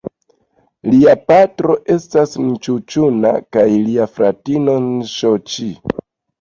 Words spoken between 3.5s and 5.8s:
kaj lia fratino Nŝo-ĉi.